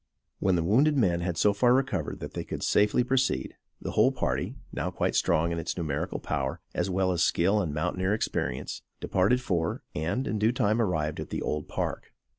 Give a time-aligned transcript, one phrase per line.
[0.39, 4.11] When the wounded men had so far recovered that they could safely proceed, the whole
[4.11, 8.81] party, now quite strong in its numerical power, as well as skill and mountaineer experience,
[8.99, 12.13] departed for, and, in due time, arrived at the Old Park.